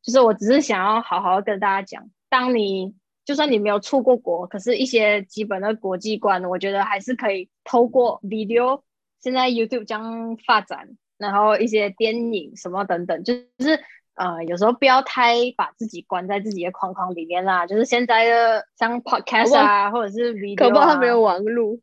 [0.00, 2.94] 就是我只是想要好好跟大家讲，当你。
[3.26, 8.80] 就算你没有出过国，可是一些基本的国际观，我觉得还是可以透过 video。
[9.20, 13.82] 现在 YouTube 将发展，然后一些电影什么等等，就是
[14.14, 17.66] 呃，有时候不要太把自己关在自己的框框里面啦。
[17.66, 21.80] 就是现在的像 podcast 啊，或者是 video，可不他没有网路，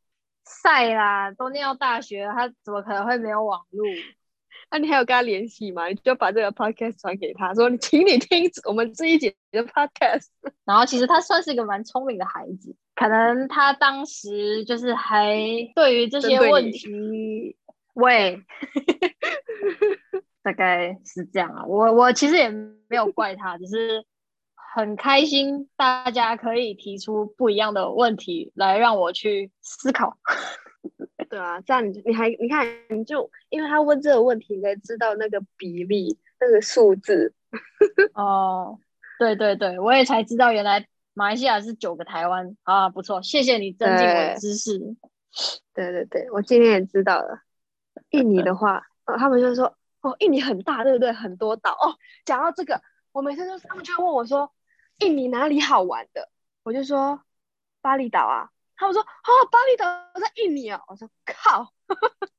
[0.64, 3.84] 晒啦，都念到大学，他怎么可能会没有网路？
[4.74, 5.88] 那你还有跟他联系吗？
[5.88, 10.30] 你就把这个 podcast 传给他，说你请你听我们这一节的 podcast。
[10.66, 15.38] 然后其实他算是一个蛮聪明的孩子，可能他当时就是还
[15.76, 17.56] 对于这些问题，
[17.94, 18.42] 喂，
[20.42, 21.66] 大概是这样啊。
[21.68, 24.04] 我我其实也没有怪他，只是
[24.56, 30.18] 很开心大家可以提出不一样的问题来让我去思考。
[31.34, 37.34] 对啊，这样你你还你看你就因为他问这个问题，你才知道那个比例那个数字。
[38.14, 38.78] 哦，
[39.18, 44.78] 对对对，我也才知道原来马来西亚是九个台湾啊，不错，谢谢你增进我的知识。
[45.74, 47.42] 对对对，我今天也知道了。
[48.12, 51.12] 印尼的话，呃，他们就说哦，印尼很大，对不对？
[51.12, 51.98] 很多岛哦。
[52.26, 52.80] 讲到这个，
[53.12, 54.54] 我每次都是他们就问我说，
[55.00, 56.30] 印尼哪里好玩的？
[56.62, 57.24] 我就说
[57.82, 58.53] 巴厘岛啊。
[58.76, 59.86] 他们说：“哦，巴厘岛
[60.20, 61.72] 在印尼啊！”我说：“靠！”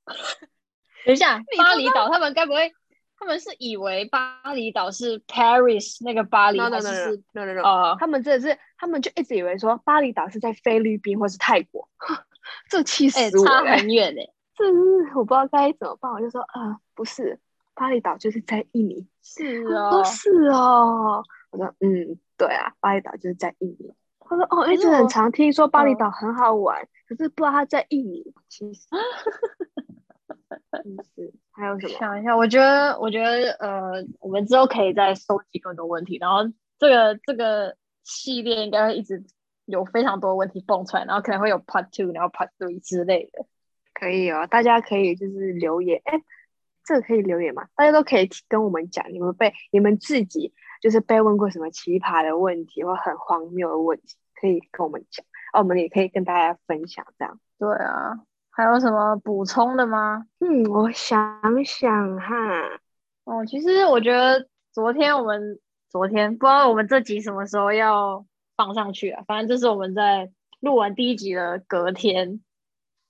[1.07, 2.73] 等一下， 巴厘岛他们该不会
[3.19, 11.89] 他们是以为巴厘岛是 Paris 那个巴黎？no no no no no 他们真的是他他们就一直以为说巴厘岛是在菲律宾或是泰国，
[12.69, 17.39] 这气死我了，差很远哎，这是我不知道该怎么办，我就说啊，不是，
[17.75, 23.95] 巴厘岛就是在印尼，是哦，是哦，我说嗯，对啊，巴厘岛就是在印尼。
[24.29, 28.23] 他说哦，一直很常听说巴厘岛很好玩，可是不知道他在印尼。
[28.49, 28.87] 其实，
[31.15, 31.95] 是还有什么？
[31.99, 36.39] 想一下，我觉得，我觉得，呃，我们之后可以再收集更多问题，然后
[36.79, 39.23] 这个这个系列应该会一直
[39.67, 43.47] 有非常多问题蹦出来，然后可能会有 Part Two，然后 Part Three 之类的。
[43.93, 46.21] 可以哦，大家可以就是留言，哎，
[46.85, 47.67] 这个可以留言吗？
[47.75, 50.53] 大家都可以跟我们讲，你们被你们自己。
[50.83, 57.41] 就是被问过什么奇葩的问题或很荒谬的问题，可以跟我们讲，哦，我们也可以跟大家分享这样。
[57.59, 58.21] 对啊，
[58.51, 60.27] 还有什么补充的吗？
[60.41, 62.37] 嗯，我想想哈。
[63.25, 72.43] 哦，其实我觉得昨天我们昨天不知道我们这集什么时候要放上去啊，反正就是我们在录完第一集的隔天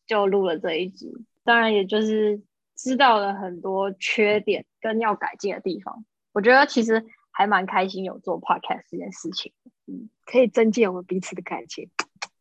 [0.07, 2.41] 就录了这一集，当然也就是
[2.77, 6.05] 知道了很多缺点跟要改进的地方。
[6.33, 7.05] 我觉得其实。
[7.37, 9.53] 还蛮开心有做 podcast 这件事情，
[9.89, 11.91] 嗯，可以增进我们彼此的感情。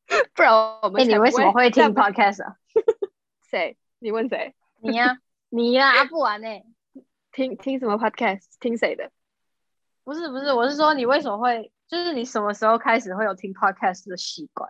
[0.35, 2.57] 不然我们，哎，你为什么会听 podcast 啊？
[3.49, 3.75] 谁？
[3.97, 4.53] 你问谁？
[4.83, 5.17] 你呀，
[5.49, 6.47] 你呀，不玩呢？
[7.33, 8.43] 听听什么 podcast？
[8.59, 9.09] 听谁的？
[10.03, 14.69] 不是不是，我是说你为什么会，就是你什么时候开始会有听 podcast 的习惯？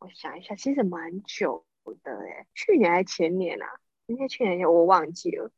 [0.00, 1.64] 我想一下，其实蛮久
[2.02, 3.66] 的哎，去年还前年啊？
[4.12, 5.50] 应该去年我忘记了。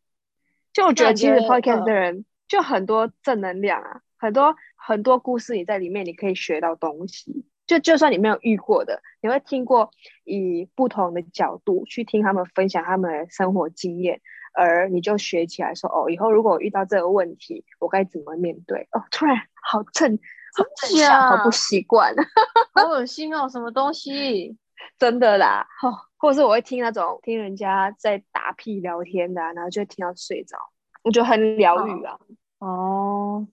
[0.72, 2.24] 就我觉得其实 podcast 的人。
[2.46, 7.46] 就很多正能量啊，很多很多故事，你在里面你可以学到东西。
[7.66, 9.90] 就就算你没有遇过的，你会听过
[10.24, 14.20] 以不同的角度去听他们分享他们的生活经验，
[14.52, 18.86] 而你就学起来说哦，以后如果我遇到这个问题，我该怎么面对？
[18.92, 20.18] 哦，突然好正，
[20.54, 22.14] 好正向，好不习惯，
[22.74, 24.58] 好恶心哦，什么东西？
[24.98, 30.56] 真的啦，哦，或者是我会听那种听人家在打屁聊天的，然后就听到睡着。
[31.02, 32.18] 我觉得很疗愈啊！
[32.60, 33.46] 哦，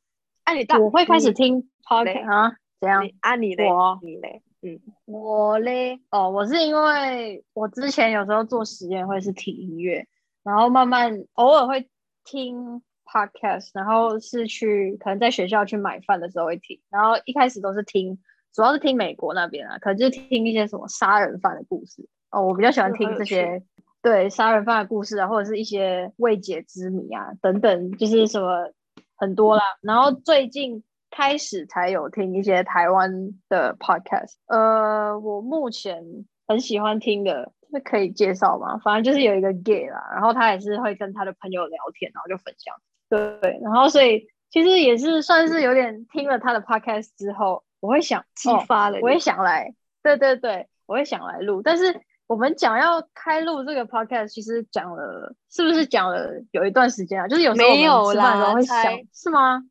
[0.45, 2.55] 啊，你我会开始听 podcast 啊？
[2.79, 3.05] 怎样？
[3.19, 3.67] 啊，你嘞？
[3.67, 4.41] 我你嘞？
[4.61, 5.99] 嗯，我嘞？
[6.11, 10.07] 哦，我是因为我之前有时候做实验会是听音乐，
[10.41, 11.89] 然后慢慢偶尔会
[12.23, 18.17] 听 podcast，然后是去可能在学校去买饭的时候会听，然后一开始都是听，
[18.53, 23.61] 主要是听美国那边啊，可能就听一些什么杀人犯的故事哦，我比较喜欢听这些。
[24.03, 28.71] 对杀人犯的故事啊，或者是一些未解之谜啊，等等，就是什么
[29.15, 29.61] 很多啦。
[29.81, 33.11] 然后最近开始才有听一些台湾
[33.47, 34.33] 的 podcast。
[34.47, 36.03] 呃，我目前
[36.47, 38.79] 很喜欢听的，是可以介绍吗？
[38.79, 42.73] 反正就是有一个 gay 啦，然后他也是会跟他的朋友聊天，然后就分享。
[43.07, 49.75] 对，然后所以其实也是算是有点听了他的 podcast 之后，我会想激发了，我也想来。
[50.01, 52.01] 对对对，我会想来录，但是。
[52.31, 57.27] 我们讲要开录这个 podcast，其实讲了，是不是讲了有一段时间啊？
[57.27, 58.81] 就是有时候没有啦，会想
[59.13, 59.61] 是吗？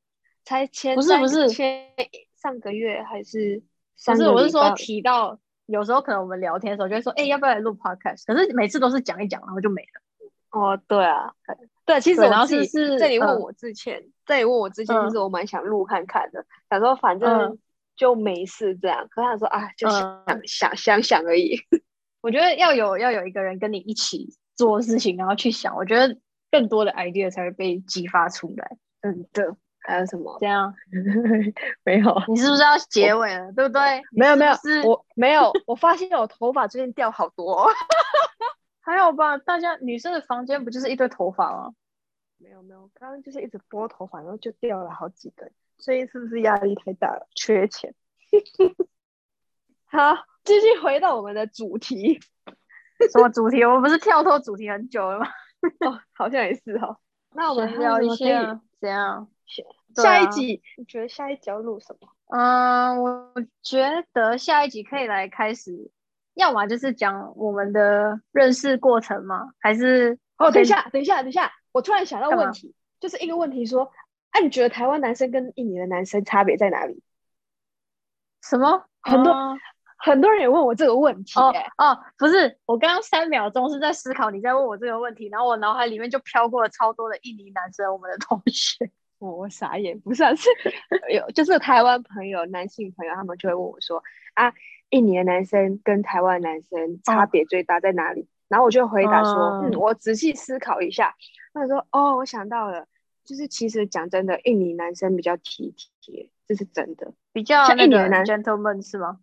[0.44, 1.88] 才前不是不是前
[2.37, 3.62] 上个月还是？
[4.05, 8.25] 不是，我是说提到有时候可能我们聊天的时候就会说，哎，要不要来录 podcast？
[8.27, 10.03] 可是每次都是讲一讲，然后就没了。
[10.51, 11.33] 哦，对啊，
[11.87, 17.59] 对，其实我自己是这里问我之前，这里问我之前，其实我蛮想录看看的，想说反正
[17.96, 19.09] 就没事这样。
[19.09, 21.57] 可是他说啊，就想想想想而已。
[22.20, 26.18] 我觉得要有要有一个人跟你一起做事情，然后去想，我觉得
[26.50, 28.76] 更多的 idea 才会被激发出来。
[29.02, 29.44] 嗯，对。
[29.83, 30.37] 还有什么？
[30.38, 30.74] 这样
[31.85, 32.22] 没有？
[32.28, 33.50] 你是不是要结尾了？
[33.52, 33.80] 对不对？
[34.12, 34.52] 没有没有，
[34.87, 35.50] 我没有。
[35.66, 37.66] 我发现我头发最近掉好多。
[38.83, 39.38] 还好吧？
[39.38, 41.72] 大家女生的房间不就是一堆头发吗？
[42.37, 45.50] 没有没有，刚刚就是一直拨头发，然后就掉了好几根。
[45.78, 47.26] 所以是不是压力太大了？
[47.35, 47.94] 缺钱？
[49.88, 50.29] 好。
[50.44, 52.18] 继续回到我们的主题，
[53.12, 53.62] 什么主题？
[53.64, 55.26] 我们不是跳脱主题很久了吗？
[55.87, 56.98] 哦，好像也是哦。
[57.33, 59.29] 那我们聊一下怎样？
[59.96, 62.09] 下一集你觉得下一集要录什么？
[62.29, 65.90] 嗯，我觉得下一集可以来开始，
[66.35, 69.50] 要么就是讲我们的认识过程吗？
[69.58, 73.90] 还是哦，等一下，等一下，等一下，我突然想到问题，就是一个问题，说，
[74.31, 77.02] 哎，你觉得台湾男生跟印尼的男生差别在哪里？
[78.42, 78.87] 什么？
[79.02, 79.33] 很多。
[80.03, 90.48] 很多人也问我这个问题，哦哦，不是，我刚刚三秒钟是在思考你在问我这个问题，然后我脑海里面就飘过了超多的印尼男生，我们的同学，我 我傻眼，不是，是。
[91.13, 94.03] 有就是台湾朋友，男性朋友，他们就会问我说，
[94.35, 94.53] 啊，
[94.88, 98.27] 印尼的男生跟台湾男生差别最大在哪里？
[98.48, 101.15] 然后我就回答说，嗯，我仔细思考一下，
[101.53, 102.87] 他说，哦，我想到了，
[103.25, 109.19] 就是其实讲真的，印尼男生比较体贴，这是真的，比较像印尼男 gentleman 是吗？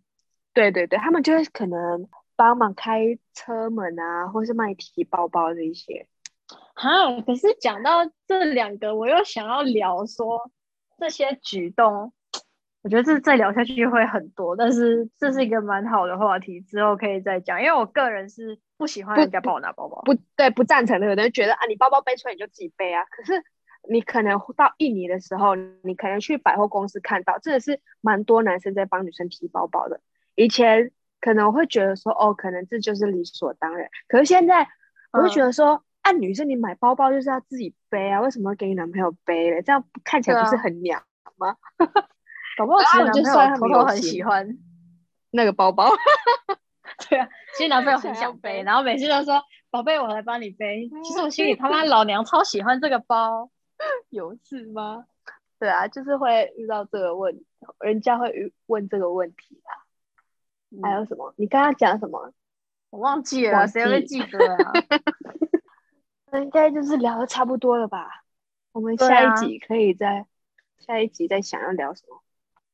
[0.58, 6.08] 对对对，他们就会可能帮忙开车门啊，或是帮你提包包这一些。
[6.74, 10.50] 哈，可是讲到这两个，我又想要聊说
[10.98, 12.12] 这些举动，
[12.82, 17.62] 我觉得这再聊下去会很多，但是这是一个蛮好的话题，之后可以再讲。
[17.62, 23.04] 因为我个人是不喜欢人家帮我拿包包，不对，不赞成的，有人觉得啊，你包包背出来你就自己背啊。
[23.12, 23.44] 可是
[23.88, 25.54] 你可能到印尼的时候，
[25.84, 30.02] 你可能去百货公司看到，真的是蛮多男生在帮女生提包包的。
[30.38, 33.90] 以前可能我会觉得说，哦，可能这就是理所当然。
[34.08, 34.68] 可是现在
[35.12, 39.64] 我会觉得说，啊，女生你买包包就是要自己背啊，为什么要给你男朋友背嘞？
[39.64, 41.04] 这样看起来不是很娘
[41.38, 41.58] 吗？
[42.58, 44.58] 搞不好其实男朋友偷偷很喜欢，
[45.32, 45.90] 那个包包，
[47.10, 47.28] 对啊，
[47.58, 50.88] 其实男朋友很想背，然后每次都说宝贝，我来帮你背。
[51.04, 53.50] 其实我心里他妈老娘超喜欢这个包。
[54.10, 55.06] 有事吗？
[55.60, 57.44] 对啊，就是会遇到这个问，
[57.80, 59.87] 人家会问这个问题啊。
[60.82, 61.34] 还有什么？
[61.38, 62.34] 你刚刚讲什么？
[62.90, 64.72] 我忘记了谁会记记得啊？
[66.32, 68.08] 那应该就是聊的差不多了吧？
[68.72, 70.26] 我们下一集可以再、
[70.78, 72.22] 下一集再想要聊什么？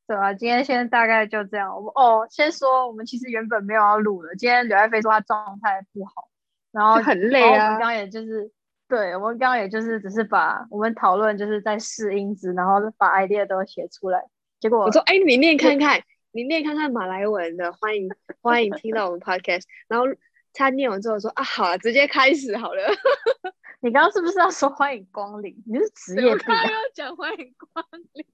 [0.06, 1.74] 对啊，今天先大概就这样。
[1.74, 6.28] 我们哦，先说我们其实原本没有要录的，今天刘爱飞说他状态不好，
[6.72, 8.52] 然后很累啊我们刚刚也就是，
[8.86, 14.22] 对我们刚刚也就是只是把我们讨论就是在试音质，然后把 idea 都写出来，
[14.60, 15.98] 结果我说，哎、你念看看，
[16.34, 18.10] 你念看看马来文的，欢迎
[18.42, 19.62] 欢迎听到我们 podcast。
[19.86, 20.06] 然后
[20.52, 22.82] 他念完之后说啊，好了，直接开始好了。
[23.78, 25.62] 你刚刚是不是要说欢迎光临？
[25.64, 28.26] 你是职业病啊、我刚刚要讲欢迎光临，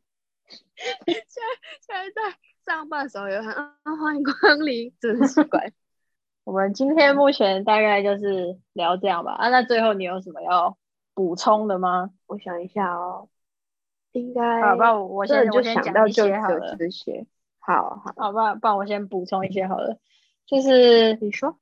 [1.05, 1.43] 现在
[1.83, 5.71] 现在在上班的时候有喊啊欢迎光临，真的是奇怪。
[6.45, 9.33] 我们今天目前大概就是聊这样吧。
[9.33, 10.79] 啊，那最后你有什么要
[11.13, 12.13] 补充的吗？
[12.27, 13.29] 我想一下哦，
[14.13, 16.77] 应该好，吧我现在就想到就好了只有。
[16.79, 17.27] 这些。
[17.61, 19.99] 好好，好吧，不然我先补充一些好了，
[20.47, 21.57] 就是你说。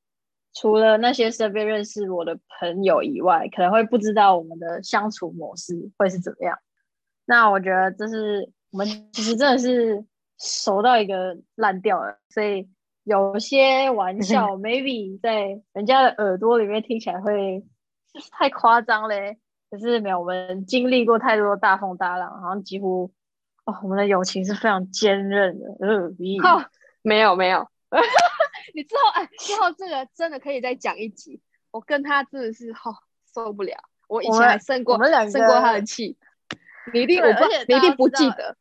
[0.55, 6.59] 除了那些身边认识我的朋友以外，可能会不知道我们的相处模式会是怎么样。
[7.27, 10.05] 那我觉得这是我们其实真的是
[10.39, 12.69] 熟到一个烂掉了，所以
[13.05, 17.63] 有些玩笑 maybe 在人家的耳朵里面听起来会
[18.13, 19.39] 就是太夸张嘞。
[19.71, 23.13] 可是没有，我们经历过太多大风大浪，好像几乎
[23.69, 25.67] 哦，我们的友情是非常坚韧的。
[25.81, 26.11] 呃，
[26.43, 26.65] 好哦，
[27.03, 27.69] 没有没有，
[28.75, 31.43] 你之后哎，之后这个真的可以再讲一集。
[31.71, 32.97] 我跟他真的是哦
[33.35, 33.77] 受不了，
[34.09, 36.17] 我以前还生过我们两生过他的气。
[36.95, 38.57] 你一定我不你一定不记得。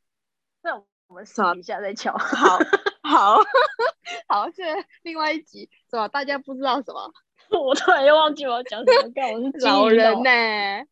[0.61, 0.75] 那
[1.07, 2.17] 我们私是吧底下再瞧。
[2.17, 2.59] 好，
[3.01, 3.37] 好，
[4.27, 4.63] 好，这
[5.03, 6.09] 另外一集是吧？
[6.09, 7.13] 大家不知道什么
[7.49, 10.85] 我突然又忘记我要讲什么，干我是老人脑呢、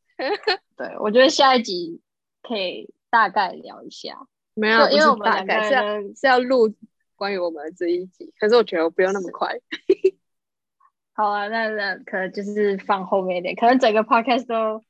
[0.78, 2.00] 对，我觉得下一集
[2.42, 6.74] 可以大概聊一下，没有，因为我们大概是要是要录
[7.16, 9.58] 关于我们的这一集，可是我觉得我不用那么快。
[11.14, 14.84] 好啊，那那可能就是放后面一点，可能整个 podcast 都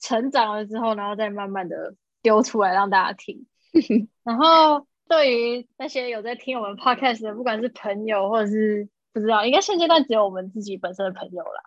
[0.00, 3.46] 成长了之后，然后再慢慢的丢出来让大家听。
[4.24, 11.62] 然后对于那些有在听我们 podcast 的，不管是朋友或者是不知道，应该现阶段只有我们自己本身的朋友啦。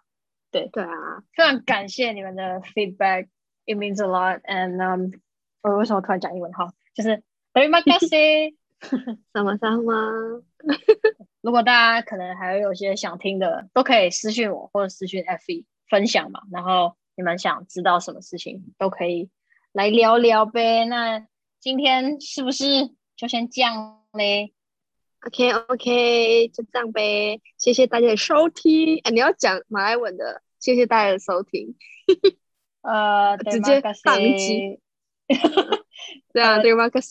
[0.52, 4.42] 对啊，非常感谢你们的 feedback，it means a lot。
[4.42, 5.12] And um，
[5.64, 6.52] 我为什么突然讲英文？
[6.52, 8.54] 哈，就是 terima kasih。
[9.34, 10.44] 什么什么？
[11.42, 15.46] 如果大家可能还有一些想听的，都可以私信我或者私讯 F
[15.90, 16.42] 分享嘛。
[16.52, 19.30] 然后你们想知道什么事情，都可以
[19.72, 20.84] 来聊聊呗。
[20.86, 21.26] 那
[21.62, 24.54] 今天是不是就先这样嘞
[25.26, 27.42] ？OK OK，就这样呗。
[27.58, 29.00] 谢谢大家的收听。
[29.06, 31.76] 哎，你要讲马来文的，谢谢大家的收听。
[32.84, 34.82] 呃，直接宕机
[36.34, 36.90] 样呃对吗？
[36.90, 37.10] 可是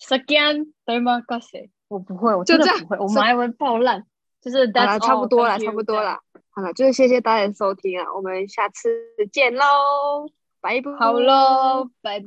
[0.00, 1.70] Sekian terima kasih。
[1.88, 4.04] 我不会，我就这样真的不会，我马来文爆烂。
[4.40, 6.18] 就是好 that's 了，差不多了，差不多了。
[6.50, 8.90] 好了，就是谢谢大家收听啊，我们下次
[9.32, 9.64] 见喽，
[10.60, 10.92] 拜拜。
[10.98, 12.26] 好喽，拜拜。